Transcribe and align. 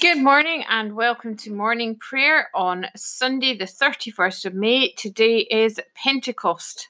Good 0.00 0.18
morning 0.18 0.64
and 0.68 0.94
welcome 0.94 1.36
to 1.38 1.52
morning 1.52 1.96
prayer 1.96 2.50
on 2.54 2.86
Sunday, 2.94 3.58
the 3.58 3.64
31st 3.64 4.44
of 4.44 4.54
May. 4.54 4.92
Today 4.92 5.38
is 5.50 5.80
Pentecost. 5.96 6.88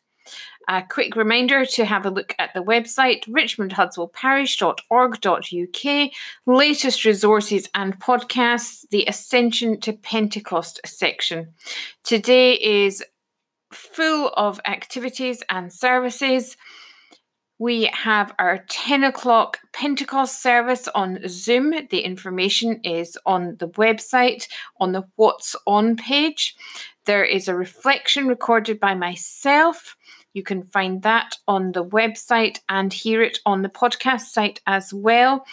A 0.69 0.83
quick 0.83 1.17
reminder 1.17 1.65
to 1.65 1.87
have 1.87 2.05
a 2.05 2.11
look 2.11 2.35
at 2.39 2.53
the 2.53 2.63
website 2.63 3.27
richmondhudswellparish.org.uk, 3.27 6.11
latest 6.45 7.05
resources 7.07 7.71
and 7.75 7.99
podcasts, 7.99 8.85
the 8.91 9.07
Ascension 9.07 9.81
to 9.81 9.95
Pentecost 9.95 10.83
section. 10.85 11.55
Today 12.05 12.57
is 12.57 13.03
full 13.73 14.31
of 14.37 14.61
activities 14.67 15.43
and 15.49 15.73
services. 15.73 16.59
We 17.59 17.91
have 17.93 18.33
our 18.39 18.65
10 18.69 19.03
o'clock 19.03 19.59
Pentecost 19.73 20.41
service 20.41 20.87
on 20.89 21.19
Zoom. 21.29 21.75
The 21.91 22.01
information 22.01 22.81
is 22.85 23.19
on 23.27 23.57
the 23.59 23.69
website 23.71 24.47
on 24.79 24.93
the 24.93 25.09
What's 25.17 25.57
On 25.67 25.97
page. 25.97 26.55
There 27.05 27.25
is 27.25 27.49
a 27.49 27.57
reflection 27.57 28.29
recorded 28.29 28.79
by 28.79 28.95
myself. 28.95 29.97
You 30.35 30.45
can 30.45 30.63
find 30.63 31.03
that 31.03 31.37
on 31.49 31.73
the 31.73 31.85
website 31.85 32.61
and 32.69 32.93
hear 32.93 33.23
it 33.23 33.39
on 33.45 33.63
the 33.63 33.69
podcast 33.69 34.27
site 34.27 34.61
as 34.67 34.95
well. 34.95 35.45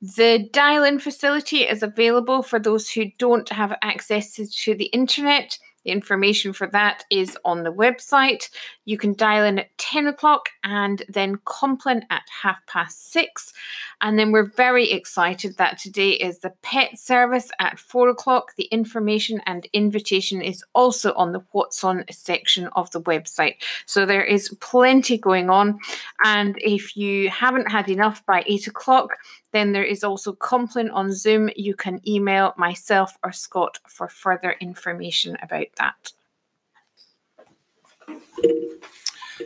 The 0.00 0.48
dial 0.52 0.84
in 0.84 1.00
facility 1.00 1.62
is 1.62 1.82
available 1.82 2.42
for 2.42 2.60
those 2.60 2.90
who 2.90 3.06
don't 3.18 3.48
have 3.48 3.76
access 3.82 4.34
to 4.34 4.74
the 4.76 4.84
internet. 4.86 5.58
The 5.88 5.92
information 5.92 6.52
for 6.52 6.66
that 6.66 7.06
is 7.08 7.38
on 7.46 7.62
the 7.62 7.72
website. 7.72 8.50
You 8.84 8.98
can 8.98 9.14
dial 9.14 9.46
in 9.46 9.58
at 9.58 9.78
10 9.78 10.06
o'clock 10.06 10.50
and 10.62 11.02
then 11.08 11.38
Compline 11.46 12.04
at 12.10 12.24
half 12.42 12.60
past 12.66 13.10
six. 13.10 13.54
And 14.02 14.18
then 14.18 14.30
we're 14.30 14.50
very 14.50 14.90
excited 14.90 15.56
that 15.56 15.78
today 15.78 16.10
is 16.10 16.40
the 16.40 16.52
pet 16.60 16.98
service 16.98 17.50
at 17.58 17.78
four 17.78 18.10
o'clock. 18.10 18.54
The 18.56 18.64
information 18.64 19.40
and 19.46 19.66
invitation 19.72 20.42
is 20.42 20.62
also 20.74 21.14
on 21.14 21.32
the 21.32 21.42
What's 21.52 21.82
On 21.82 22.04
section 22.10 22.66
of 22.76 22.90
the 22.90 23.00
website. 23.00 23.54
So 23.86 24.04
there 24.04 24.24
is 24.24 24.54
plenty 24.60 25.16
going 25.16 25.48
on. 25.48 25.78
And 26.22 26.58
if 26.58 26.98
you 26.98 27.30
haven't 27.30 27.70
had 27.70 27.88
enough 27.88 28.26
by 28.26 28.44
eight 28.46 28.66
o'clock, 28.66 29.16
then 29.52 29.72
there 29.72 29.84
is 29.84 30.04
also 30.04 30.32
Compline 30.32 30.90
on 30.90 31.12
Zoom. 31.12 31.50
You 31.56 31.74
can 31.74 32.00
email 32.06 32.54
myself 32.56 33.16
or 33.24 33.32
Scott 33.32 33.78
for 33.86 34.08
further 34.08 34.56
information 34.60 35.36
about 35.42 35.66
that. 35.78 36.12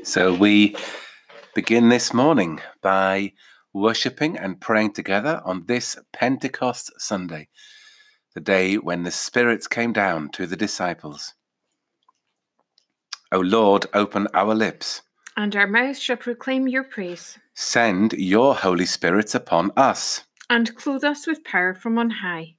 So 0.03 0.35
we 0.35 0.77
begin 1.55 1.89
this 1.89 2.13
morning 2.13 2.61
by 2.81 3.33
worshipping 3.73 4.37
and 4.37 4.61
praying 4.61 4.93
together 4.93 5.41
on 5.45 5.65
this 5.67 5.97
Pentecost 6.13 6.93
Sunday, 6.99 7.49
the 8.35 8.41
day 8.41 8.77
when 8.77 9.05
the 9.05 9.11
Spirit 9.11 9.69
came 9.71 9.93
down 9.93 10.31
to 10.31 10.47
the 10.47 10.57
disciples. 10.57 11.35
O 13.31 13.39
Lord, 13.39 13.87
open 13.95 14.29
our 14.35 14.55
lips. 14.55 15.03
And 15.37 15.57
our 15.57 15.67
mouth 15.67 15.99
shall 15.99 16.17
proclaim 16.17 16.69
your 16.69 16.85
praise. 16.85 17.39
Send 17.55 18.13
your 18.13 18.55
Holy 18.55 18.87
Spirit 18.87 19.35
upon 19.35 19.73
us. 19.77 20.25
And 20.51 20.75
clothe 20.77 21.05
us 21.05 21.27
with 21.27 21.45
power 21.45 21.75
from 21.75 21.99
on 21.99 22.11
high. 22.11 22.57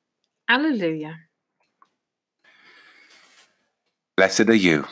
Alleluia. 0.50 1.16
Blessed 4.18 4.50
are 4.50 4.54
you, 4.54 4.86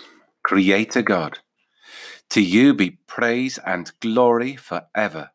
Creator 0.43 1.01
God. 1.01 1.39
To 2.31 2.41
you 2.41 2.73
be 2.73 2.91
praise 3.07 3.59
and 3.65 3.91
glory 3.99 4.55
forever. 4.55 5.31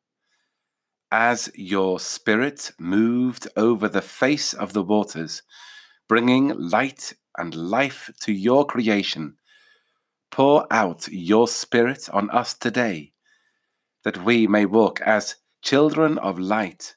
As 1.12 1.50
your 1.54 2.00
Spirit 2.00 2.72
moved 2.78 3.46
over 3.56 3.88
the 3.88 4.02
face 4.02 4.54
of 4.54 4.72
the 4.72 4.82
waters, 4.82 5.42
bringing 6.08 6.48
light 6.48 7.12
and 7.38 7.54
life 7.54 8.10
to 8.20 8.32
your 8.32 8.64
creation, 8.64 9.36
pour 10.36 10.70
out 10.70 11.08
your 11.08 11.48
Spirit 11.48 12.10
on 12.12 12.28
us 12.28 12.52
today 12.52 13.10
that 14.04 14.22
we 14.22 14.46
may 14.46 14.66
walk 14.66 15.00
as 15.00 15.36
children 15.62 16.18
of 16.18 16.38
light, 16.38 16.94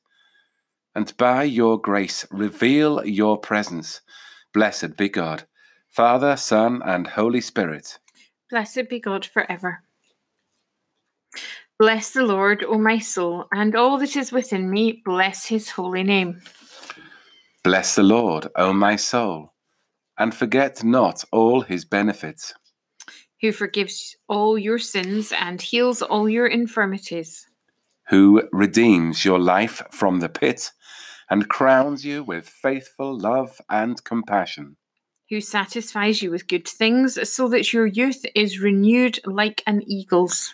and 0.94 1.16
by 1.16 1.44
your 1.44 1.80
grace 1.80 2.25
reveal 2.31 3.02
your 3.06 3.38
presence. 3.38 4.02
Blessed 4.53 4.97
be 4.97 5.08
God, 5.08 5.46
Father, 5.88 6.36
Son, 6.36 6.81
and 6.84 7.08
Holy 7.08 7.40
Spirit. 7.40 7.97
Blessed 8.50 8.90
be 8.90 9.00
God 9.00 9.25
forever. 9.25 9.84
Bless 11.80 12.12
the 12.12 12.25
Lord, 12.25 12.66
O 12.68 12.78
my 12.78 13.00
soul, 13.00 13.46
and 13.53 13.74
all 13.74 13.97
that 14.00 14.18
is 14.18 14.34
within 14.34 14.69
me, 14.69 15.02
bless 15.06 15.46
his 15.46 15.69
holy 15.69 16.03
name. 16.03 16.41
Bless 17.64 17.96
the 17.96 18.03
Lord, 18.03 18.50
O 18.58 18.74
my 18.74 18.97
soul, 18.97 19.53
and 20.18 20.35
forget 20.35 20.84
not 20.84 21.24
all 21.31 21.62
his 21.62 21.85
benefits 21.85 22.53
who 23.42 23.52
forgives 23.52 24.16
all 24.28 24.58
your 24.58 24.80
sins 24.80 25.32
and 25.32 25.62
heals 25.62 26.02
all 26.02 26.28
your 26.28 26.48
infirmities, 26.48 27.48
who 28.10 28.44
redeems 28.52 29.24
your 29.24 29.40
life 29.40 29.82
from 29.92 30.20
the 30.20 30.30
pit 30.30 30.72
and 31.30 31.48
crowns 31.48 32.04
you 32.04 32.24
with 32.24 32.50
faithful 32.50 33.18
love 33.18 33.62
and 33.70 34.04
compassion, 34.04 34.76
who 35.30 35.40
satisfies 35.40 36.22
you 36.22 36.32
with 36.32 36.48
good 36.48 36.68
things 36.68 37.30
so 37.30 37.48
that 37.48 37.72
your 37.72 37.86
youth 37.86 38.26
is 38.36 38.60
renewed 38.60 39.20
like 39.26 39.62
an 39.68 39.84
eagle's. 39.86 40.54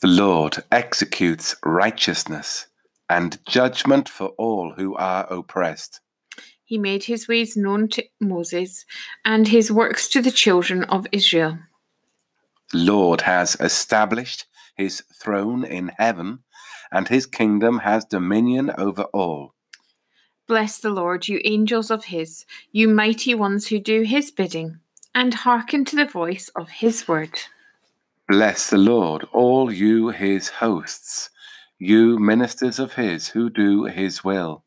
The 0.00 0.08
Lord 0.08 0.62
executes 0.72 1.56
righteousness 1.64 2.66
and 3.08 3.38
judgment 3.46 4.08
for 4.08 4.28
all 4.36 4.74
who 4.76 4.94
are 4.96 5.32
oppressed. 5.32 6.00
He 6.64 6.78
made 6.78 7.04
his 7.04 7.28
ways 7.28 7.56
known 7.56 7.88
to 7.90 8.04
Moses 8.20 8.84
and 9.24 9.48
his 9.48 9.70
works 9.70 10.08
to 10.08 10.20
the 10.20 10.30
children 10.30 10.84
of 10.84 11.06
Israel. 11.12 11.58
Lord 12.74 13.20
has 13.20 13.56
established 13.60 14.46
his 14.76 15.04
throne 15.14 15.64
in 15.64 15.92
heaven, 15.96 16.40
and 16.90 17.06
his 17.06 17.24
kingdom 17.24 17.78
has 17.78 18.04
dominion 18.04 18.72
over 18.76 19.04
all. 19.14 19.54
Bless 20.48 20.78
the 20.78 20.90
Lord, 20.90 21.28
you 21.28 21.40
angels 21.44 21.90
of 21.90 22.06
his, 22.06 22.44
you 22.72 22.88
mighty 22.88 23.34
ones 23.34 23.68
who 23.68 23.78
do 23.78 24.02
his 24.02 24.30
bidding, 24.30 24.80
and 25.14 25.32
hearken 25.32 25.84
to 25.86 25.96
the 25.96 26.04
voice 26.04 26.50
of 26.56 26.68
his 26.68 27.06
word. 27.06 27.38
Bless 28.28 28.70
the 28.70 28.78
Lord, 28.78 29.24
all 29.32 29.72
you 29.72 30.08
his 30.08 30.48
hosts, 30.48 31.30
you 31.78 32.18
ministers 32.18 32.78
of 32.78 32.94
his 32.94 33.28
who 33.28 33.50
do 33.50 33.84
his 33.84 34.24
will. 34.24 34.64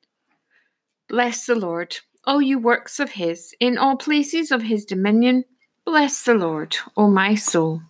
Bless 1.09 1.45
the 1.45 1.56
Lord, 1.56 1.97
all 2.25 2.41
you 2.41 2.57
works 2.57 3.00
of 3.00 3.12
his, 3.12 3.53
in 3.59 3.78
all 3.78 3.97
places 3.97 4.51
of 4.51 4.63
his 4.63 4.85
dominion. 4.85 5.44
Bless 5.85 6.24
the 6.24 6.34
Lord, 6.34 6.78
O 6.95 7.09
my 7.09 7.35
soul. 7.35 7.81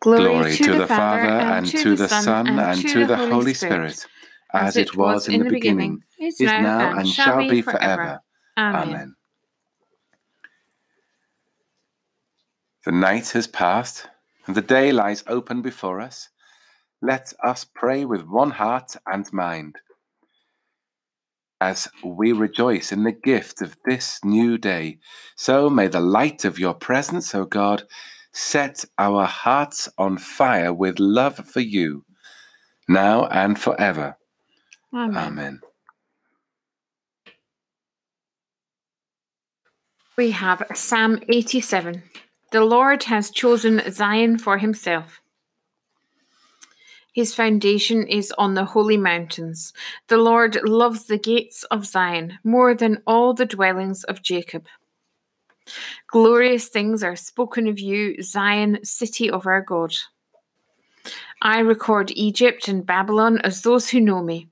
Glory, 0.00 0.28
Glory 0.28 0.56
to, 0.56 0.64
to, 0.64 0.78
the, 0.78 0.86
Father, 0.86 1.28
and, 1.28 1.66
to 1.66 1.96
the 1.96 2.08
Son, 2.08 2.48
and, 2.48 2.80
to 2.80 3.06
the 3.06 3.16
Holy 3.16 3.54
Spirit, 3.54 3.96
Spirit 3.96 4.12
as 4.52 4.76
it 4.76 4.96
was 4.96 5.28
in 5.28 5.40
the 5.40 5.50
beginning, 5.50 6.02
is 6.18 6.40
now, 6.40 6.92
and 6.98 7.08
shall 7.08 7.38
be 7.38 7.62
forever. 7.62 8.20
Amen. 8.56 8.88
Amen. 8.88 9.14
The 12.84 12.92
night 12.92 13.30
has 13.30 13.46
passed, 13.46 14.08
and 14.46 14.56
the 14.56 14.62
day 14.62 14.90
lies 14.92 15.22
open 15.26 15.62
before 15.62 16.00
us. 16.00 16.30
Let 17.00 17.32
us 17.44 17.64
pray 17.64 18.04
with 18.04 18.22
one 18.22 18.52
heart 18.52 18.96
and 19.06 19.32
mind. 19.32 19.76
As 21.60 21.88
we 22.04 22.32
rejoice 22.32 22.90
in 22.90 23.04
the 23.04 23.12
gift 23.12 23.62
of 23.62 23.76
this 23.84 24.18
new 24.24 24.58
day, 24.58 24.98
so 25.36 25.70
may 25.70 25.86
the 25.86 26.00
light 26.00 26.44
of 26.44 26.58
your 26.58 26.74
presence, 26.74 27.36
O 27.36 27.44
God, 27.44 27.84
set 28.32 28.84
our 28.98 29.24
hearts 29.24 29.88
on 29.98 30.18
fire 30.18 30.72
with 30.72 30.98
love 30.98 31.36
for 31.36 31.60
you, 31.60 32.04
now 32.88 33.26
and 33.26 33.58
forever. 33.58 34.16
Amen. 34.94 35.16
Amen. 35.16 35.60
We 40.16 40.32
have 40.32 40.62
Psalm 40.74 41.20
87. 41.28 42.02
The 42.50 42.60
Lord 42.60 43.04
has 43.04 43.30
chosen 43.30 43.82
Zion 43.90 44.36
for 44.38 44.58
himself. 44.58 45.22
His 47.14 47.34
foundation 47.34 48.06
is 48.06 48.32
on 48.38 48.54
the 48.54 48.66
holy 48.66 48.96
mountains. 48.96 49.72
The 50.08 50.18
Lord 50.18 50.56
loves 50.64 51.06
the 51.06 51.18
gates 51.18 51.64
of 51.64 51.86
Zion 51.86 52.38
more 52.42 52.74
than 52.74 53.02
all 53.06 53.34
the 53.34 53.46
dwellings 53.46 54.04
of 54.04 54.22
Jacob. 54.22 54.66
Glorious 56.08 56.68
things 56.68 57.02
are 57.02 57.16
spoken 57.16 57.66
of 57.66 57.78
you, 57.78 58.22
Zion, 58.22 58.78
city 58.84 59.30
of 59.30 59.46
our 59.46 59.62
God. 59.62 59.94
I 61.40 61.60
record 61.60 62.12
Egypt 62.14 62.68
and 62.68 62.86
Babylon 62.86 63.38
as 63.38 63.62
those 63.62 63.90
who 63.90 64.00
know 64.00 64.22
me. 64.22 64.48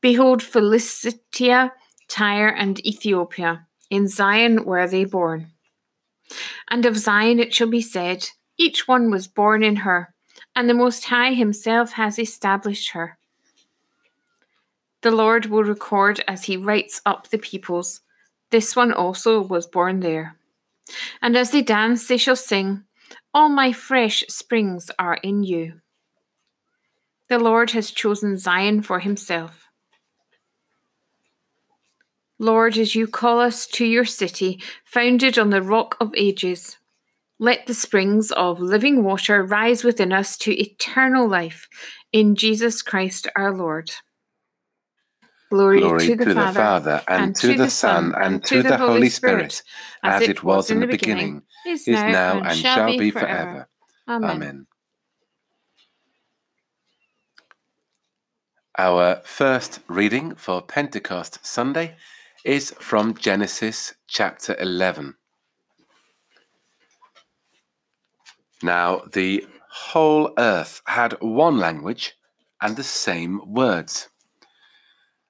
Behold, 0.00 0.42
Philistia, 0.42 1.72
Tyre, 2.08 2.48
and 2.48 2.84
Ethiopia. 2.86 3.66
In 3.90 4.08
Zion 4.08 4.64
were 4.64 4.88
they 4.88 5.04
born. 5.04 5.52
And 6.70 6.84
of 6.86 6.96
Zion 6.96 7.38
it 7.38 7.54
shall 7.54 7.68
be 7.68 7.80
said, 7.80 8.28
Each 8.56 8.88
one 8.88 9.10
was 9.10 9.28
born 9.28 9.62
in 9.62 9.76
her, 9.76 10.14
and 10.56 10.68
the 10.68 10.74
Most 10.74 11.04
High 11.04 11.34
Himself 11.34 11.92
has 11.92 12.18
established 12.18 12.90
her. 12.90 13.18
The 15.02 15.10
Lord 15.10 15.46
will 15.46 15.64
record 15.64 16.24
as 16.26 16.44
he 16.44 16.56
writes 16.56 17.02
up 17.04 17.28
the 17.28 17.38
peoples. 17.38 18.00
This 18.50 18.74
one 18.74 18.92
also 18.92 19.40
was 19.40 19.66
born 19.66 20.00
there. 20.00 20.36
And 21.22 21.36
as 21.36 21.50
they 21.50 21.62
dance, 21.62 22.06
they 22.06 22.16
shall 22.16 22.36
sing, 22.36 22.84
All 23.32 23.48
my 23.48 23.72
fresh 23.72 24.24
springs 24.28 24.90
are 24.98 25.18
in 25.22 25.42
you. 25.42 25.80
The 27.28 27.38
Lord 27.38 27.70
has 27.70 27.90
chosen 27.90 28.36
Zion 28.36 28.82
for 28.82 29.00
himself. 29.00 29.68
Lord, 32.38 32.76
as 32.76 32.94
you 32.94 33.06
call 33.06 33.40
us 33.40 33.66
to 33.68 33.84
your 33.84 34.04
city, 34.04 34.62
founded 34.84 35.38
on 35.38 35.50
the 35.50 35.62
rock 35.62 35.96
of 36.00 36.12
ages, 36.16 36.76
let 37.38 37.66
the 37.66 37.74
springs 37.74 38.30
of 38.32 38.60
living 38.60 39.02
water 39.02 39.42
rise 39.42 39.82
within 39.84 40.12
us 40.12 40.36
to 40.38 40.60
eternal 40.60 41.28
life 41.28 41.68
in 42.12 42.36
Jesus 42.36 42.82
Christ 42.82 43.28
our 43.36 43.54
Lord. 43.54 43.90
Glory, 45.50 45.80
Glory 45.80 46.08
to, 46.08 46.16
the, 46.16 46.24
to 46.24 46.34
Father, 46.34 46.52
the, 46.52 46.58
Father, 46.58 47.02
and, 47.08 47.24
and 47.24 47.36
to, 47.36 47.54
the 47.54 47.70
Son, 47.70 48.14
and 48.20 48.44
to 48.44 48.62
the 48.62 48.76
Holy 48.78 49.08
Spirit, 49.08 49.52
Spirit 49.52 49.62
as 50.02 50.22
it 50.22 50.42
was 50.42 50.70
in 50.70 50.80
the 50.80 50.86
beginning, 50.86 51.42
is 51.66 51.86
now, 51.86 52.40
and 52.40 52.56
shall 52.56 52.96
be 52.96 53.10
forever. 53.10 53.68
Amen. 54.08 54.30
Amen. 54.30 54.66
Our 58.76 59.22
first 59.24 59.80
reading 59.86 60.34
for 60.34 60.60
Pentecost 60.60 61.44
Sunday 61.46 61.94
is 62.44 62.72
from 62.80 63.14
Genesis 63.14 63.94
chapter 64.08 64.56
11. 64.58 65.14
Now, 68.62 69.02
the 69.12 69.46
whole 69.70 70.32
earth 70.38 70.82
had 70.86 71.12
one 71.20 71.58
language 71.58 72.14
and 72.60 72.76
the 72.76 72.82
same 72.82 73.40
words. 73.46 74.08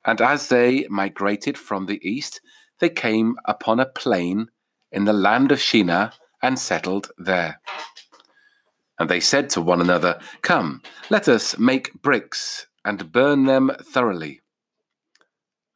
And 0.05 0.21
as 0.21 0.49
they 0.49 0.87
migrated 0.89 1.57
from 1.57 1.87
the 1.87 2.01
east, 2.07 2.41
they 2.81 2.91
came 2.91 3.37
upon 3.45 3.81
a 3.81 3.87
plain 3.87 4.49
in 4.93 5.05
the 5.05 5.13
land 5.13 5.51
of 5.51 5.61
Shinar 5.61 6.13
and 6.43 6.59
settled 6.59 7.11
there. 7.17 7.61
And 8.99 9.09
they 9.09 9.21
said 9.21 9.51
to 9.51 9.61
one 9.61 9.81
another, 9.81 10.21
Come, 10.43 10.83
let 11.11 11.29
us 11.29 11.59
make 11.59 12.01
bricks 12.03 12.67
and 12.85 13.11
burn 13.11 13.47
them 13.47 13.73
thoroughly. 13.81 14.41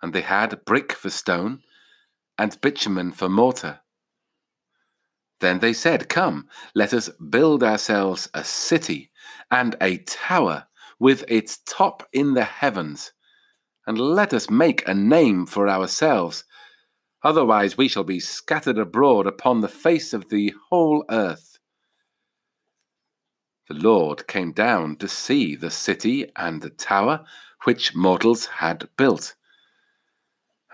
And 0.03 0.13
they 0.13 0.21
had 0.21 0.65
brick 0.65 0.93
for 0.93 1.11
stone 1.11 1.63
and 2.37 2.61
bitumen 2.61 3.13
for 3.13 3.29
mortar. 3.29 3.81
Then 5.41 5.61
they 5.61 5.73
said, 5.73 6.09
Come, 6.09 6.49
let 6.75 6.93
us 6.93 7.09
build 7.09 7.63
ourselves 7.63 8.29
a 8.35 8.45
city 8.45 9.11
and 9.51 9.77
a 9.81 9.99
tower 9.99 10.67
with 10.99 11.25
its 11.29 11.59
top 11.67 12.07
in 12.13 12.35
the 12.35 12.45
heavens, 12.45 13.13
and 13.88 13.99
let 13.99 14.35
us 14.35 14.50
make 14.50 14.87
a 14.87 14.93
name 14.93 15.46
for 15.46 15.67
ourselves. 15.67 16.44
Otherwise 17.23 17.79
we 17.79 17.88
shall 17.88 18.05
be 18.05 18.20
scattered 18.20 18.76
abroad 18.76 19.26
upon 19.26 19.62
the 19.62 19.69
face 19.69 20.12
of 20.12 20.29
the 20.29 20.52
whole 20.69 21.06
earth. 21.08 21.58
The 23.67 23.75
Lord 23.75 24.26
came 24.26 24.52
down 24.52 24.96
to 24.96 25.08
see 25.08 25.56
the 25.56 25.70
city 25.70 26.31
and 26.37 26.61
the 26.61 26.69
tower 26.69 27.25
which 27.64 27.94
mortals 27.94 28.44
had 28.44 28.90
built. 28.99 29.35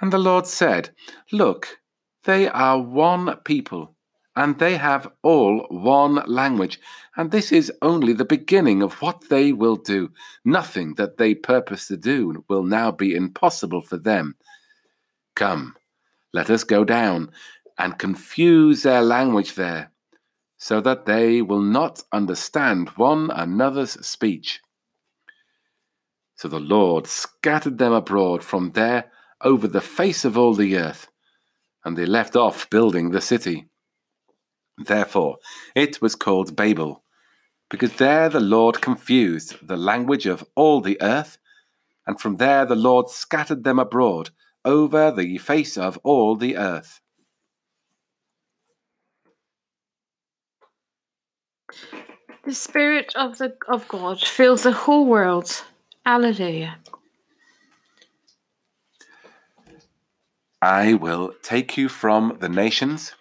And 0.00 0.12
the 0.12 0.19
Lord 0.19 0.49
said, 0.49 0.90
Look, 1.31 1.78
they 2.25 2.49
are 2.49 2.82
one 2.82 3.37
people, 3.44 3.94
and 4.37 4.59
they 4.59 4.77
have 4.77 5.11
all 5.23 5.67
one 5.71 6.17
language, 6.27 6.81
and 7.17 7.31
this 7.31 7.53
is 7.53 7.73
only 7.83 8.13
the 8.13 8.25
beginning 8.25 8.83
of 8.83 8.95
what 9.01 9.29
they 9.29 9.53
will 9.53 9.77
do. 9.77 10.11
Nothing 10.45 10.95
that 10.95 11.19
they 11.19 11.35
purpose 11.35 11.87
to 11.89 11.97
do 11.97 12.45
will 12.49 12.65
now 12.65 12.91
be 12.91 13.15
impossible 13.15 13.81
for 13.81 13.97
them. 13.97 14.35
Come, 15.37 15.77
let 16.33 16.51
us 16.51 16.65
go 16.65 16.85
down 16.85 17.31
and 17.79 17.99
confuse 17.99 18.83
their 18.83 19.03
language 19.03 19.55
there 19.55 19.91
so 20.57 20.81
that 20.81 21.07
they 21.07 21.43
will 21.43 21.61
not 21.61 22.03
understand 22.13 22.89
one 22.91 23.31
another's 23.31 23.93
speech. 24.07 24.61
So 26.37 26.49
the 26.49 26.61
Lord 26.61 27.07
scattered 27.07 27.79
them 27.79 27.93
abroad 27.93 28.43
from 28.43 28.73
there 28.73 29.11
over 29.41 29.69
the 29.69 29.81
face 29.81 30.25
of 30.25 30.37
all 30.37 30.55
the 30.55 30.77
earth, 30.77 31.09
and 31.85 31.97
they 31.97 32.07
left 32.07 32.35
off 32.35 32.69
building 32.71 33.11
the 33.11 33.21
city. 33.21 33.69
Therefore 34.79 35.38
it 35.75 36.00
was 36.03 36.15
called 36.15 36.56
Babel, 36.56 37.05
because 37.71 37.94
there 37.94 38.29
the 38.29 38.41
Lord 38.41 38.81
confused 38.81 39.56
the 39.67 39.76
language 39.76 40.26
of 40.26 40.44
all 40.55 40.81
the 40.81 41.00
earth, 41.00 41.38
and 42.06 42.21
from 42.21 42.37
there 42.37 42.67
the 42.67 42.76
Lord 42.76 43.09
scattered 43.09 43.65
them 43.65 43.79
abroad 43.79 44.31
over 44.65 45.11
the 45.11 45.38
face 45.38 45.76
of 45.76 45.99
all 46.03 46.37
the 46.37 46.56
earth. 46.56 47.00
The 52.44 52.53
Spirit 52.53 53.12
of 53.17 53.38
the 53.38 53.56
of 53.69 53.88
God 53.88 54.21
fills 54.21 54.65
the 54.65 54.73
whole 54.73 55.06
world. 55.06 55.65
Alleluia. 56.05 56.76
I 60.61 60.94
will 60.94 61.32
take 61.43 61.79
you 61.79 61.88
from 61.88 62.37
the 62.41 62.49
nations 62.49 63.15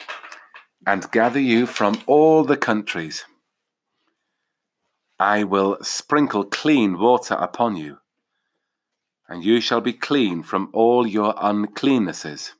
and 0.85 1.09
gather 1.11 1.39
you 1.39 1.65
from 1.65 2.01
all 2.07 2.43
the 2.43 2.57
countries. 2.57 3.25
I 5.19 5.43
will 5.43 5.77
sprinkle 5.81 6.43
clean 6.43 6.99
water 6.99 7.35
upon 7.35 7.75
you, 7.77 7.99
and 9.27 9.43
you 9.43 9.61
shall 9.61 9.81
be 9.81 9.93
clean 9.93 10.43
from 10.43 10.69
all 10.73 11.07
your 11.07 11.33
uncleannesses. 11.35 12.51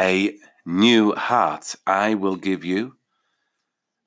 A 0.00 0.36
new 0.64 1.14
heart 1.14 1.74
I 1.86 2.14
will 2.14 2.36
give 2.36 2.64
you 2.64 2.96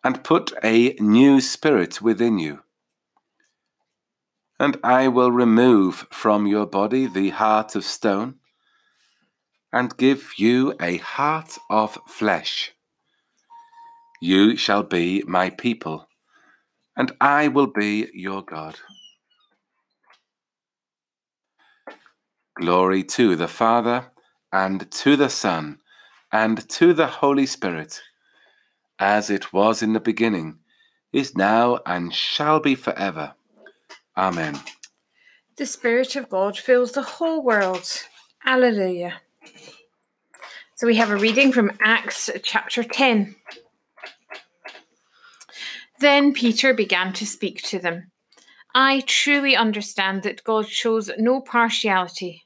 and 0.04 0.24
put 0.24 0.54
a 0.64 0.96
new 1.00 1.42
spirit 1.42 2.02
within 2.02 2.40
you. 2.40 2.62
And 4.60 4.78
I 4.84 5.08
will 5.08 5.32
remove 5.32 6.08
from 6.12 6.48
your 6.48 6.66
body 6.66 7.06
the 7.06 7.30
heart 7.30 7.76
of 7.76 7.84
stone, 7.84 8.36
and 9.72 9.98
give 9.98 10.34
you 10.38 10.74
a 10.82 10.98
heart 10.98 11.58
of 11.70 11.98
flesh. 12.08 12.74
You 14.22 14.56
shall 14.58 14.84
be 14.84 15.24
my 15.28 15.50
people, 15.50 16.08
and 16.96 17.12
I 17.22 17.48
will 17.48 17.68
be 17.68 18.10
your 18.14 18.42
God. 18.42 18.80
Glory 22.56 23.04
to 23.04 23.36
the 23.36 23.48
Father, 23.48 24.12
and 24.52 24.90
to 24.92 25.16
the 25.16 25.30
Son, 25.30 25.80
and 26.32 26.68
to 26.70 26.94
the 26.94 27.08
Holy 27.08 27.46
Spirit 27.46 28.02
as 29.00 29.30
it 29.30 29.54
was 29.54 29.82
in 29.82 29.94
the 29.94 30.00
beginning, 30.00 30.60
is 31.14 31.36
now, 31.36 31.80
and 31.86 32.14
shall 32.14 32.60
be 32.60 32.76
forever. 32.76 33.34
Amen. 34.18 34.60
The 35.58 35.66
Spirit 35.66 36.16
of 36.16 36.30
God 36.30 36.58
fills 36.58 36.92
the 36.92 37.02
whole 37.02 37.44
world. 37.44 38.04
Alleluia. 38.46 39.22
So 40.78 40.86
we 40.86 40.98
have 40.98 41.10
a 41.10 41.18
reading 41.18 41.52
from 41.52 41.72
Acts 41.82 42.30
chapter 42.44 42.84
10. 42.84 43.36
Then 46.00 46.34
Peter 46.34 46.72
began 46.72 47.14
to 47.14 47.26
speak 47.26 47.64
to 47.64 47.80
them. 47.80 48.12
I 48.76 49.02
truly 49.08 49.56
understand 49.56 50.22
that 50.22 50.44
God 50.44 50.68
shows 50.68 51.10
no 51.18 51.42
partiality, 51.42 52.46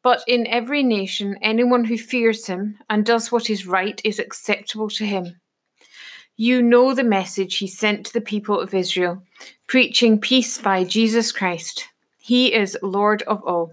but 0.00 0.22
in 0.28 0.46
every 0.46 0.84
nation, 0.84 1.38
anyone 1.42 1.86
who 1.86 1.98
fears 1.98 2.46
him 2.46 2.78
and 2.88 3.04
does 3.04 3.32
what 3.32 3.50
is 3.50 3.66
right 3.66 4.00
is 4.04 4.20
acceptable 4.20 4.88
to 4.90 5.04
him. 5.04 5.40
You 6.36 6.62
know 6.62 6.94
the 6.94 7.02
message 7.02 7.56
he 7.56 7.66
sent 7.66 8.06
to 8.06 8.12
the 8.12 8.20
people 8.20 8.60
of 8.60 8.74
Israel, 8.74 9.24
preaching 9.66 10.20
peace 10.20 10.56
by 10.56 10.84
Jesus 10.84 11.32
Christ. 11.32 11.88
He 12.20 12.54
is 12.54 12.78
Lord 12.80 13.22
of 13.22 13.42
all. 13.42 13.72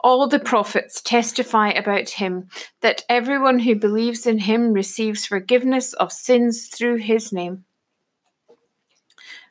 All 0.00 0.26
the 0.26 0.38
prophets 0.38 1.00
testify 1.00 1.70
about 1.70 2.10
him 2.10 2.48
that 2.80 3.04
everyone 3.08 3.60
who 3.60 3.74
believes 3.74 4.26
in 4.26 4.38
him 4.38 4.72
receives 4.72 5.26
forgiveness 5.26 5.92
of 5.94 6.12
sins 6.12 6.66
through 6.66 6.96
his 6.96 7.32
name. 7.32 7.64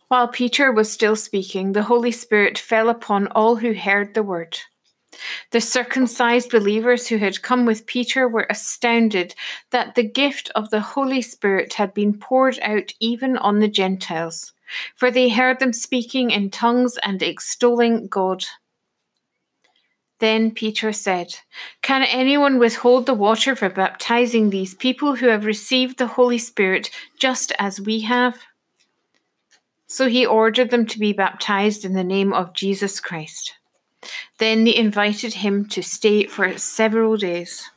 While 0.08 0.28
Peter 0.28 0.72
was 0.72 0.92
still 0.92 1.16
speaking, 1.16 1.72
the 1.72 1.84
Holy 1.84 2.12
Spirit 2.12 2.60
fell 2.60 2.90
upon 2.90 3.28
all 3.28 3.56
who 3.56 3.74
heard 3.74 4.14
the 4.14 4.24
word. 4.24 4.60
The 5.52 5.62
circumcised 5.62 6.52
believers 6.52 7.08
who 7.08 7.18
had 7.18 7.42
come 7.42 7.66
with 7.66 7.86
Peter 7.86 8.28
were 8.28 8.48
astounded 8.50 9.36
that 9.70 9.96
the 9.96 10.04
gift 10.04 10.50
of 10.56 10.70
the 10.70 10.82
Holy 10.82 11.22
Spirit 11.22 11.74
had 11.74 11.94
been 11.94 12.18
poured 12.18 12.60
out 12.62 12.94
even 13.00 13.38
on 13.38 13.60
the 13.60 13.68
Gentiles, 13.68 14.54
for 14.96 15.12
they 15.12 15.30
heard 15.30 15.60
them 15.60 15.74
speaking 15.74 16.32
in 16.32 16.50
tongues 16.50 16.98
and 17.04 17.22
extolling 17.22 18.08
God. 18.08 18.46
Then 20.22 20.52
Peter 20.52 20.94
said, 20.94 21.38
Can 21.82 22.04
anyone 22.04 22.60
withhold 22.60 23.08
the 23.08 23.16
water 23.16 23.56
for 23.56 23.70
baptizing 23.70 24.52
these 24.52 24.76
people 24.76 25.16
who 25.16 25.30
have 25.30 25.46
received 25.46 25.98
the 25.98 26.14
Holy 26.14 26.38
Spirit 26.38 26.92
just 27.18 27.52
as 27.58 27.82
we 27.82 28.02
have? 28.02 28.38
So 29.88 30.08
he 30.08 30.24
ordered 30.24 30.70
them 30.70 30.86
to 30.86 31.00
be 31.00 31.12
baptized 31.12 31.84
in 31.84 31.94
the 31.94 32.04
name 32.04 32.34
of 32.34 32.54
Jesus 32.54 33.00
Christ. 33.00 33.56
Then 34.38 34.64
they 34.64 34.76
invited 34.76 35.34
him 35.34 35.68
to 35.70 35.82
stay 35.82 36.28
for 36.28 36.56
several 36.56 37.18
days. 37.18 37.72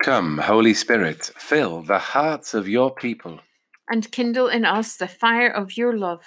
Come, 0.00 0.38
Holy 0.38 0.74
Spirit, 0.74 1.32
fill 1.36 1.82
the 1.82 1.98
hearts 1.98 2.54
of 2.54 2.68
your 2.68 2.94
people. 2.94 3.40
And 3.90 4.12
kindle 4.12 4.46
in 4.46 4.64
us 4.64 4.96
the 4.96 5.08
fire 5.08 5.50
of 5.50 5.76
your 5.76 5.98
love. 5.98 6.22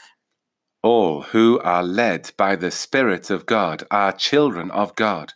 All 0.82 1.22
who 1.22 1.60
are 1.60 1.84
led 1.84 2.32
by 2.38 2.56
the 2.56 2.72
Spirit 2.72 3.30
of 3.30 3.46
God 3.46 3.84
are 3.92 4.12
children 4.12 4.72
of 4.72 4.96
God 4.96 5.34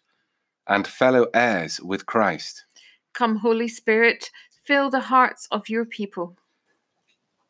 and 0.67 0.87
fellow 0.87 1.27
heirs 1.33 1.81
with 1.81 2.05
Christ. 2.05 2.65
Come, 3.13 3.37
Holy 3.37 3.67
Spirit, 3.67 4.31
fill 4.65 4.89
the 4.89 5.01
hearts 5.01 5.47
of 5.51 5.69
your 5.69 5.85
people. 5.85 6.37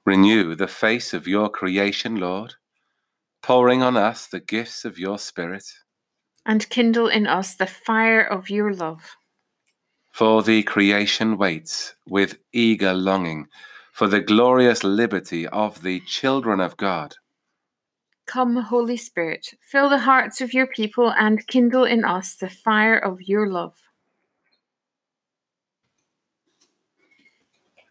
Renew 0.06 0.56
the 0.56 0.68
face 0.68 1.14
of 1.14 1.28
your 1.28 1.50
creation, 1.50 2.16
Lord 2.16 2.56
pouring 3.44 3.84
on 3.84 3.98
us 3.98 4.26
the 4.26 4.40
gifts 4.40 4.86
of 4.86 4.98
your 4.98 5.20
Spirit. 5.20 5.66
And 6.46 6.68
kindle 6.70 7.08
in 7.08 7.28
us 7.28 7.56
the 7.56 7.68
fire 7.68 8.22
of 8.22 8.50
your 8.50 8.74
love. 8.74 9.18
For 10.12 10.42
the 10.42 10.64
creation 10.64 11.38
waits 11.38 11.96
with 12.08 12.40
eager 12.52 12.94
longing 12.94 13.48
for 13.92 14.08
the 14.08 14.22
glorious 14.22 14.84
liberty 14.84 15.48
of 15.48 15.84
the 15.84 16.00
children 16.02 16.60
of 16.60 16.78
God. 16.78 17.16
Come, 18.26 18.56
Holy 18.56 18.98
Spirit, 18.98 19.54
fill 19.62 19.90
the 19.90 20.00
hearts 20.00 20.42
of 20.42 20.54
your 20.54 20.68
people 20.68 21.12
and 21.12 21.46
kindle 21.48 21.84
in 21.84 22.06
us 22.06 22.36
the 22.36 22.50
fire 22.50 22.98
of 22.98 23.22
your 23.22 23.50
love. 23.50 23.76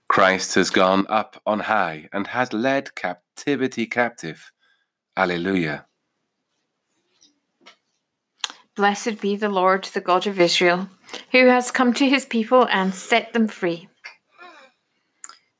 Christ 0.08 0.56
has 0.56 0.70
gone 0.70 1.06
up 1.08 1.40
on 1.46 1.60
high 1.60 2.08
and 2.12 2.26
has 2.26 2.52
led 2.52 2.94
captivity 2.94 3.86
captive 3.86 4.52
Alleluia. 5.16 5.86
Blessed 8.74 9.20
be 9.20 9.36
the 9.36 9.48
Lord, 9.48 9.84
the 9.84 10.00
God 10.00 10.26
of 10.26 10.40
Israel, 10.40 10.88
who 11.30 11.46
has 11.46 11.70
come 11.70 11.92
to 11.94 12.08
his 12.08 12.24
people 12.24 12.66
and 12.70 12.94
set 12.94 13.32
them 13.32 13.48
free. 13.48 13.88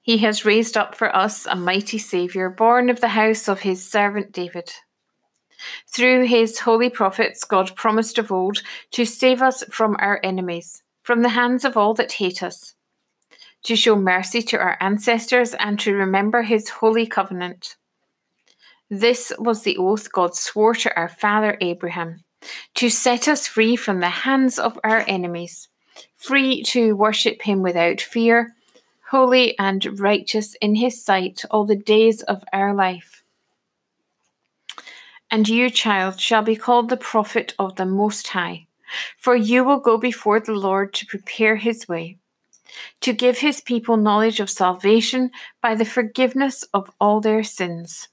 He 0.03 0.19
has 0.19 0.45
raised 0.45 0.77
up 0.77 0.95
for 0.95 1.15
us 1.15 1.47
a 1.47 1.55
mighty 1.55 1.99
Saviour, 1.99 2.51
born 2.51 2.91
of 2.91 3.01
the 3.01 3.09
house 3.09 3.49
of 3.49 3.61
his 3.61 3.89
servant 3.89 4.33
David. 4.33 4.73
Through 5.87 6.27
his 6.27 6.61
holy 6.61 6.91
prophets, 6.91 7.45
God 7.45 7.77
promised 7.77 8.19
of 8.19 8.33
old 8.33 8.63
to 8.91 9.05
save 9.05 9.41
us 9.41 9.63
from 9.71 9.97
our 10.01 10.21
enemies, 10.25 10.83
from 11.03 11.23
the 11.23 11.31
hands 11.31 11.65
of 11.65 11.77
all 11.77 11.95
that 11.95 12.13
hate 12.13 12.43
us, 12.43 12.75
to 13.63 13.77
show 13.77 13.95
mercy 13.95 14.43
to 14.43 14.59
our 14.59 14.77
ancestors, 14.81 15.55
and 15.55 15.79
to 15.81 15.95
remember 15.95 16.43
his 16.43 16.69
holy 16.69 17.07
covenant 17.07 17.77
this 18.93 19.33
was 19.39 19.63
the 19.63 19.79
oath 19.79 20.13
God 20.13 20.37
swore 20.37 20.75
to 20.75 20.95
our 20.95 21.09
father 21.09 21.57
Abraham 21.63 22.25
to 22.75 22.91
set 22.91 23.27
us 23.27 23.47
free 23.47 23.75
from 23.75 24.01
the 24.01 24.11
hands 24.11 24.59
of 24.59 24.79
our 24.85 25.03
enemies, 25.09 25.69
free 26.15 26.63
to 26.65 26.95
worship 26.95 27.41
him 27.41 27.63
without 27.63 28.03
fear, 28.03 28.55
holy 29.13 29.57
and 29.59 30.01
righteous 30.01 30.55
in 30.63 30.75
his 30.77 31.05
sight 31.05 31.45
all 31.51 31.67
the 31.67 31.77
days 31.77 32.23
of 32.23 32.43
our 32.51 32.73
life. 32.75 33.23
And 35.31 35.47
you, 35.47 35.69
child, 35.69 36.19
shall 36.19 36.43
be 36.43 36.57
called 36.57 36.89
the 36.89 36.97
prophet 36.97 37.55
of 37.59 37.77
the 37.77 37.85
Most 37.85 38.29
High, 38.29 38.67
for 39.19 39.37
you 39.37 39.65
will 39.65 39.81
go 39.81 39.99
before 39.99 40.41
the 40.41 40.55
Lord 40.55 40.95
to 40.95 41.05
prepare 41.05 41.57
his 41.57 41.87
way, 41.87 42.17
to 43.03 43.13
give 43.13 43.39
his 43.39 43.61
people 43.61 43.99
knowledge 43.99 44.41
of 44.41 44.49
salvation 44.49 45.31
by 45.61 45.75
the 45.75 45.85
forgiveness 45.85 46.65
of 46.73 46.91
all 46.99 47.21
their 47.21 47.43
sins 47.43 48.09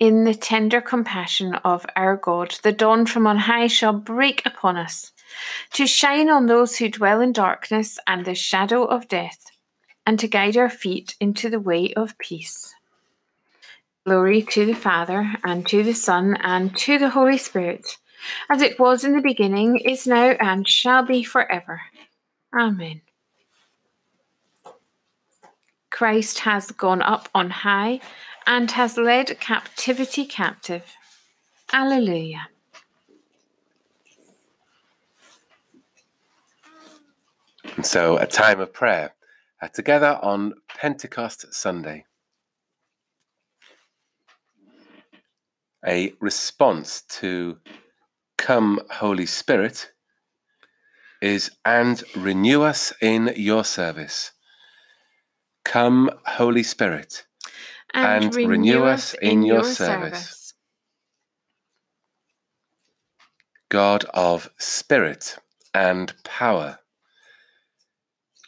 in 0.00 0.24
the 0.24 0.34
tender 0.34 0.80
compassion 0.80 1.54
of 1.56 1.84
our 1.94 2.16
God, 2.16 2.56
the 2.62 2.72
dawn 2.72 3.04
from 3.04 3.26
on 3.26 3.36
high 3.36 3.66
shall 3.66 3.92
break 3.92 4.40
upon 4.46 4.78
us, 4.78 5.12
to 5.72 5.86
shine 5.86 6.28
on 6.28 6.46
those 6.46 6.76
who 6.76 6.88
dwell 6.88 7.20
in 7.20 7.32
darkness 7.32 7.98
and 8.06 8.24
the 8.24 8.34
shadow 8.34 8.84
of 8.84 9.08
death, 9.08 9.46
and 10.06 10.18
to 10.18 10.28
guide 10.28 10.56
our 10.56 10.70
feet 10.70 11.14
into 11.20 11.48
the 11.48 11.60
way 11.60 11.92
of 11.94 12.18
peace. 12.18 12.74
Glory 14.06 14.42
to 14.42 14.64
the 14.64 14.74
Father, 14.74 15.34
and 15.44 15.66
to 15.68 15.82
the 15.82 15.94
Son, 15.94 16.36
and 16.42 16.76
to 16.76 16.98
the 16.98 17.10
Holy 17.10 17.38
Spirit, 17.38 17.98
as 18.48 18.62
it 18.62 18.78
was 18.78 19.04
in 19.04 19.14
the 19.14 19.20
beginning, 19.20 19.78
is 19.78 20.06
now, 20.06 20.30
and 20.40 20.68
shall 20.68 21.04
be 21.04 21.22
forever. 21.22 21.82
Amen. 22.54 23.02
Christ 25.90 26.40
has 26.40 26.70
gone 26.70 27.02
up 27.02 27.28
on 27.34 27.50
high 27.50 28.00
and 28.46 28.70
has 28.70 28.96
led 28.96 29.38
captivity 29.38 30.24
captive. 30.24 30.94
Alleluia. 31.72 32.48
So, 37.82 38.18
a 38.18 38.26
time 38.26 38.60
of 38.60 38.72
prayer 38.72 39.14
uh, 39.62 39.68
together 39.68 40.18
on 40.22 40.54
Pentecost 40.76 41.52
Sunday. 41.54 42.04
A 45.86 46.12
response 46.20 47.02
to 47.20 47.58
Come, 48.36 48.80
Holy 48.90 49.26
Spirit 49.26 49.92
is 51.22 51.50
and 51.64 52.02
renew 52.16 52.62
us 52.62 52.92
in 53.00 53.32
your 53.36 53.64
service. 53.64 54.32
Come, 55.64 56.10
Holy 56.26 56.62
Spirit 56.62 57.24
and, 57.94 58.24
and 58.24 58.34
renew, 58.34 58.50
renew 58.50 58.84
us 58.84 59.14
in 59.14 59.42
your 59.42 59.64
service. 59.64 60.18
service. 60.18 60.54
God 63.68 64.04
of 64.12 64.50
spirit 64.58 65.38
and 65.72 66.12
power, 66.24 66.80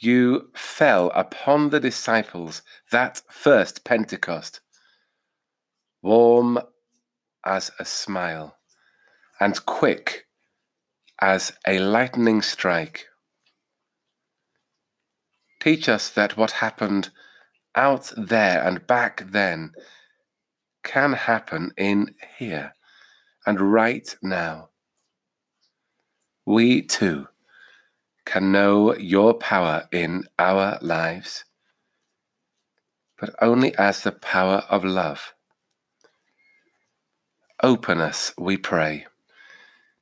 you 0.02 0.50
fell 0.54 1.10
upon 1.14 1.70
the 1.70 1.80
disciples 1.80 2.62
that 2.90 3.22
first 3.30 3.84
Pentecost, 3.84 4.60
warm 6.02 6.58
as 7.44 7.70
a 7.78 7.84
smile 7.84 8.56
and 9.40 9.64
quick 9.66 10.26
as 11.20 11.52
a 11.66 11.78
lightning 11.78 12.42
strike. 12.42 13.06
Teach 15.60 15.88
us 15.88 16.10
that 16.10 16.36
what 16.36 16.50
happened 16.52 17.10
out 17.74 18.12
there 18.16 18.62
and 18.66 18.86
back 18.86 19.24
then 19.30 19.72
can 20.82 21.12
happen 21.12 21.72
in 21.76 22.14
here 22.38 22.74
and 23.46 23.60
right 23.60 24.16
now. 24.22 24.70
We 26.44 26.82
too 26.82 27.28
can 28.24 28.52
know 28.52 28.94
your 28.96 29.34
power 29.34 29.88
in 29.92 30.24
our 30.38 30.78
lives, 30.80 31.44
but 33.18 33.34
only 33.40 33.74
as 33.76 34.02
the 34.02 34.12
power 34.12 34.64
of 34.68 34.84
love. 34.84 35.34
Open 37.62 38.00
us, 38.00 38.32
we 38.38 38.56
pray, 38.56 39.06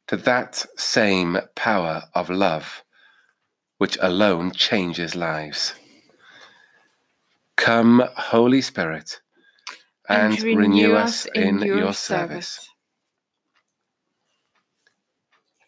to 0.08 0.16
that 0.16 0.64
same 0.76 1.38
power 1.54 2.04
of 2.14 2.30
love 2.30 2.82
which 3.78 3.98
alone 4.00 4.52
changes 4.52 5.14
lives. 5.16 5.74
Come, 7.56 8.02
Holy 8.16 8.62
Spirit, 8.62 9.20
and, 10.08 10.34
and 10.34 10.42
renew, 10.42 10.58
renew, 10.58 10.94
us 10.94 11.26
in, 11.26 11.60
in 11.60 11.62
your, 11.62 11.78
your 11.78 11.94
service. 11.94 12.48
service. 12.48 12.69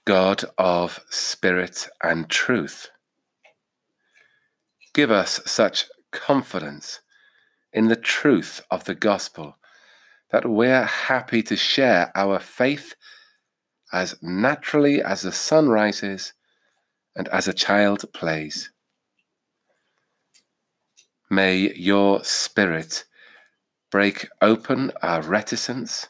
God 0.04 0.44
of 0.58 1.00
spirit 1.10 1.88
and 2.02 2.28
truth. 2.28 2.90
Give 4.94 5.10
us 5.10 5.40
such 5.46 5.86
confidence 6.10 7.00
in 7.72 7.88
the 7.88 7.96
truth 7.96 8.60
of 8.70 8.84
the 8.84 8.94
gospel 8.94 9.58
that 10.32 10.48
we're 10.48 10.84
happy 10.84 11.42
to 11.44 11.56
share 11.56 12.10
our 12.16 12.40
faith 12.40 12.94
as 13.92 14.16
naturally 14.22 15.02
as 15.02 15.22
the 15.22 15.32
sun 15.32 15.68
rises 15.68 16.32
and 17.14 17.28
as 17.28 17.46
a 17.46 17.52
child 17.52 18.04
plays. 18.12 18.72
May 21.30 21.72
your 21.74 22.24
spirit 22.24 23.04
break 23.90 24.28
open 24.40 24.90
our 25.00 25.22
reticence 25.22 26.08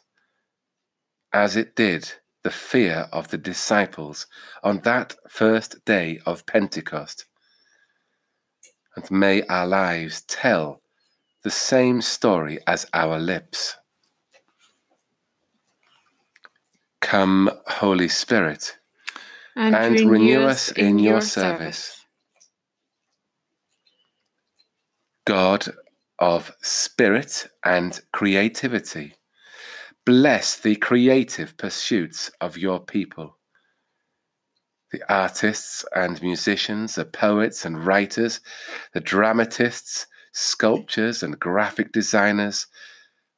as 1.32 1.56
it 1.56 1.76
did 1.76 2.14
the 2.42 2.50
fear 2.50 3.08
of 3.12 3.28
the 3.28 3.38
disciples 3.38 4.26
on 4.62 4.80
that 4.80 5.14
first 5.28 5.84
day 5.84 6.20
of 6.26 6.46
Pentecost. 6.46 7.26
And 8.96 9.10
may 9.10 9.42
our 9.44 9.66
lives 9.66 10.22
tell 10.22 10.82
the 11.42 11.50
same 11.50 12.00
story 12.02 12.58
as 12.66 12.86
our 12.92 13.18
lips. 13.18 13.76
Come, 17.00 17.50
Holy 17.66 18.08
Spirit, 18.08 18.76
and, 19.56 19.74
and 19.74 20.10
renew 20.10 20.42
us 20.42 20.70
in 20.72 20.98
your 20.98 21.20
service. 21.20 21.96
God 25.24 25.66
of 26.18 26.52
spirit 26.62 27.48
and 27.64 28.00
creativity, 28.12 29.14
bless 30.04 30.56
the 30.56 30.76
creative 30.76 31.56
pursuits 31.56 32.30
of 32.40 32.58
your 32.58 32.80
people. 32.80 33.38
The 34.90 35.02
artists 35.12 35.84
and 35.94 36.20
musicians, 36.20 36.96
the 36.96 37.04
poets 37.04 37.64
and 37.64 37.86
writers, 37.86 38.40
the 38.92 39.00
dramatists, 39.00 40.06
sculptors 40.32 41.22
and 41.22 41.38
graphic 41.38 41.92
designers, 41.92 42.66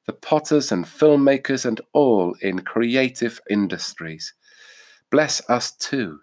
the 0.06 0.12
potters 0.12 0.72
and 0.72 0.84
filmmakers, 0.84 1.64
and 1.64 1.80
all 1.92 2.34
in 2.40 2.60
creative 2.60 3.40
industries. 3.48 4.34
Bless 5.10 5.48
us 5.48 5.70
too, 5.70 6.20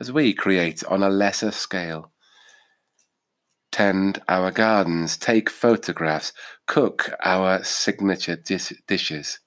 as 0.00 0.10
we 0.10 0.32
create 0.32 0.82
on 0.84 1.02
a 1.02 1.10
lesser 1.10 1.50
scale 1.50 2.13
tend 3.74 4.22
our 4.28 4.52
gardens, 4.52 5.16
take 5.16 5.50
photographs, 5.50 6.32
cook 6.68 7.10
our 7.24 7.64
signature 7.64 8.36
dis- 8.36 8.80
dishes. 8.86 9.40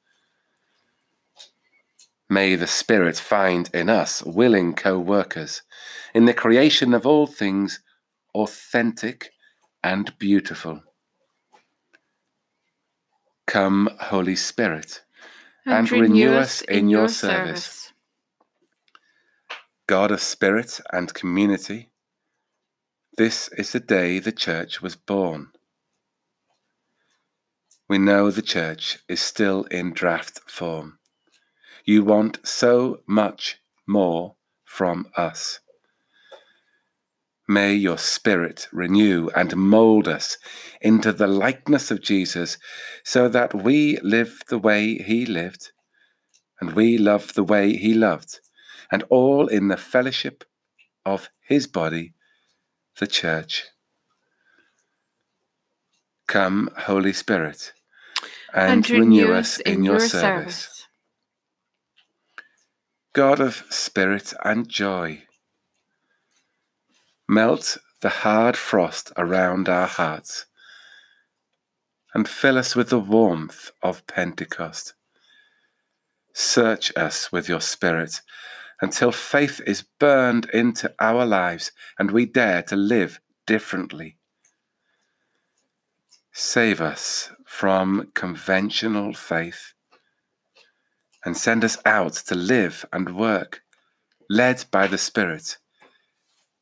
May 2.29 2.55
the 2.55 2.67
Spirit 2.67 3.15
find 3.17 3.69
in 3.73 3.89
us 3.89 4.21
willing 4.23 4.73
co 4.73 4.99
workers 4.99 5.61
in 6.13 6.25
the 6.25 6.33
creation 6.33 6.93
of 6.93 7.05
all 7.07 7.25
things 7.25 7.79
authentic 8.35 9.31
and 9.81 10.11
beautiful. 10.19 10.81
Come, 13.45 13.89
Holy 14.01 14.35
Spirit, 14.35 15.03
and, 15.65 15.89
and 15.89 15.91
renew 16.01 16.33
us 16.33 16.63
in 16.63 16.89
your 16.89 17.07
service. 17.07 17.63
service. 17.63 17.93
God 19.87 20.11
of 20.11 20.21
spirit 20.21 20.81
and 20.91 21.13
community, 21.13 21.91
this 23.17 23.47
is 23.57 23.71
the 23.71 23.79
day 23.79 24.19
the 24.19 24.31
church 24.31 24.81
was 24.81 24.95
born. 24.95 25.47
We 27.89 27.97
know 27.97 28.29
the 28.29 28.43
church 28.43 28.99
is 29.09 29.19
still 29.19 29.63
in 29.63 29.93
draft 29.93 30.39
form. 30.47 30.99
You 31.83 32.03
want 32.03 32.45
so 32.45 32.99
much 33.07 33.57
more 33.87 34.35
from 34.65 35.07
us. 35.17 35.59
May 37.49 37.73
your 37.73 37.97
Spirit 37.97 38.67
renew 38.71 39.29
and 39.35 39.55
mould 39.55 40.07
us 40.07 40.37
into 40.79 41.11
the 41.11 41.27
likeness 41.27 41.89
of 41.89 42.03
Jesus 42.03 42.57
so 43.03 43.27
that 43.29 43.55
we 43.55 43.97
live 44.03 44.41
the 44.49 44.59
way 44.59 44.95
he 44.95 45.25
lived 45.25 45.71
and 46.59 46.73
we 46.73 46.97
love 46.97 47.33
the 47.33 47.43
way 47.43 47.75
he 47.75 47.93
loved, 47.93 48.41
and 48.91 49.03
all 49.09 49.47
in 49.47 49.67
the 49.67 49.77
fellowship 49.77 50.43
of 51.05 51.29
his 51.47 51.67
body 51.67 52.13
the 52.99 53.07
church. 53.07 53.65
Come, 56.27 56.69
Holy 56.77 57.13
Spirit, 57.13 57.73
and, 58.53 58.85
and 58.85 58.89
renew 58.89 59.33
us 59.33 59.59
in, 59.59 59.75
in 59.75 59.83
your, 59.83 59.93
your 59.93 60.07
service. 60.07 60.55
service. 60.55 60.87
God 63.13 63.39
of 63.39 63.63
spirit 63.69 64.33
and 64.43 64.67
joy, 64.67 65.23
melt 67.27 67.77
the 68.01 68.09
hard 68.09 68.55
frost 68.55 69.11
around 69.17 69.67
our 69.67 69.87
hearts 69.87 70.45
and 72.13 72.27
fill 72.27 72.57
us 72.57 72.75
with 72.75 72.89
the 72.89 72.99
warmth 72.99 73.71
of 73.83 74.05
Pentecost. 74.07 74.93
Search 76.33 76.91
us 76.95 77.31
with 77.31 77.49
your 77.49 77.61
Spirit 77.61 78.21
until 78.81 79.11
faith 79.11 79.61
is 79.65 79.83
burned 79.99 80.49
into 80.53 80.93
our 80.99 81.25
lives 81.25 81.71
and 81.97 82.11
we 82.11 82.25
dare 82.25 82.61
to 82.63 82.75
live 82.75 83.19
differently. 83.45 84.17
Save 86.31 86.81
us 86.81 87.31
from 87.45 88.11
conventional 88.13 89.13
faith 89.13 89.73
and 91.25 91.35
send 91.35 91.65
us 91.65 91.77
out 91.85 92.13
to 92.13 92.35
live 92.35 92.85
and 92.93 93.15
work, 93.15 93.61
led 94.29 94.63
by 94.71 94.87
the 94.87 94.97
Spirit, 94.97 95.57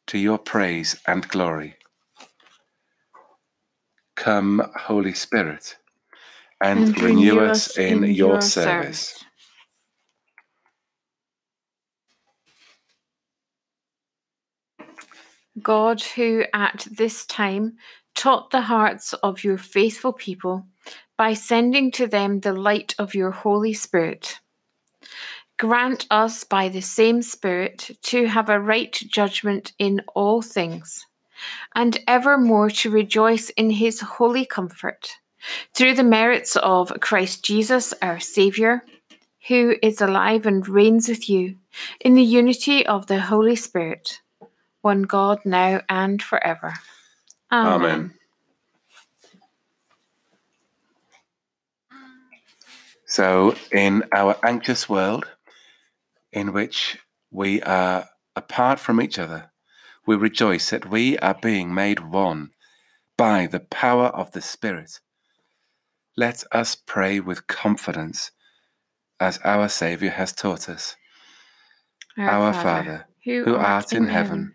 to 0.08 0.18
your 0.18 0.38
praise 0.38 1.00
and 1.06 1.28
glory. 1.28 1.76
Come, 4.16 4.72
Holy 4.76 5.14
Spirit, 5.14 5.76
and, 6.64 6.88
and 6.88 7.02
renew 7.02 7.42
us 7.42 7.78
in, 7.78 8.06
in 8.06 8.16
your, 8.16 8.34
your 8.34 8.42
service. 8.42 9.00
service. 9.10 9.25
God, 15.62 16.02
who 16.02 16.44
at 16.54 16.88
this 16.92 17.26
time 17.26 17.78
taught 18.14 18.52
the 18.52 18.62
hearts 18.62 19.14
of 19.14 19.44
your 19.44 19.58
faithful 19.58 20.14
people 20.14 20.66
by 21.18 21.34
sending 21.34 21.92
to 21.92 22.08
them 22.08 22.40
the 22.40 22.54
light 22.54 22.94
of 23.00 23.16
your 23.16 23.32
Holy 23.32 23.74
Spirit. 23.74 24.40
Grant 25.58 26.06
us 26.12 26.44
by 26.44 26.68
the 26.68 26.82
same 26.82 27.22
Spirit 27.22 27.92
to 28.04 28.26
have 28.26 28.50
a 28.50 28.60
right 28.60 28.92
judgment 29.08 29.72
in 29.80 30.02
all 30.14 30.42
things, 30.42 31.06
and 31.74 32.00
evermore 32.08 32.70
to 32.70 32.90
rejoice 32.90 33.50
in 33.52 33.70
his 33.70 34.02
holy 34.02 34.46
comfort, 34.46 35.20
through 35.74 35.94
the 35.94 36.04
merits 36.04 36.58
of 36.58 37.00
Christ 37.00 37.46
Jesus 37.46 37.94
our 38.02 38.20
Saviour, 38.20 38.84
who 39.48 39.76
is 39.82 40.02
alive 40.02 40.46
and 40.46 40.68
reigns 40.68 41.08
with 41.08 41.30
you 41.30 41.56
in 42.02 42.16
the 42.16 42.24
unity 42.24 42.86
of 42.86 43.08
the 43.08 43.22
Holy 43.22 43.56
Spirit 43.56 44.20
one 44.86 45.02
God, 45.02 45.40
now 45.46 45.82
and 45.90 46.22
forever. 46.22 46.76
Amen. 47.52 47.74
Amen. 47.74 48.14
So, 53.08 53.56
in 53.72 54.04
our 54.14 54.38
anxious 54.44 54.88
world, 54.88 55.26
in 56.32 56.54
which 56.54 57.00
we 57.32 57.64
are 57.64 58.10
apart 58.36 58.80
from 58.80 59.02
each 59.02 59.18
other, 59.18 59.52
we 60.06 60.16
rejoice 60.16 60.70
that 60.70 60.92
we 60.92 61.18
are 61.18 61.40
being 61.42 61.74
made 61.74 62.12
one 62.12 62.52
by 63.18 63.48
the 63.48 63.62
power 63.62 64.10
of 64.10 64.34
the 64.34 64.42
Spirit. 64.42 65.00
Let 66.16 66.44
us 66.52 66.76
pray 66.76 67.20
with 67.20 67.48
confidence 67.48 68.30
as 69.20 69.40
our 69.44 69.68
Saviour 69.68 70.12
has 70.12 70.32
taught 70.32 70.70
us. 70.70 70.96
Our, 72.20 72.30
our 72.30 72.54
Father, 72.54 72.64
Father, 72.64 73.08
who, 73.24 73.46
who 73.46 73.56
art, 73.56 73.66
art 73.66 73.94
in 73.94 74.04
heaven, 74.04 74.14
heaven 74.14 74.55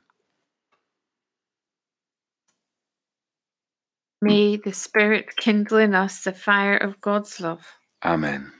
May 4.21 4.57
the 4.57 4.71
Spirit 4.71 5.35
kindle 5.35 5.79
in 5.79 5.95
us 5.95 6.23
the 6.23 6.31
fire 6.31 6.77
of 6.77 7.01
God's 7.01 7.39
love. 7.39 7.65
Amen. 8.05 8.51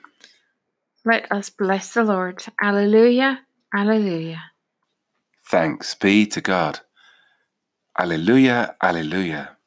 Let 1.05 1.31
us 1.31 1.49
bless 1.49 1.93
the 1.93 2.03
Lord. 2.03 2.43
Alleluia, 2.61 3.41
alleluia. 3.73 4.41
Thanks 5.49 5.93
be 5.95 6.25
to 6.27 6.41
God. 6.41 6.79
Alleluia, 7.99 8.75
Alleluia. 8.81 9.57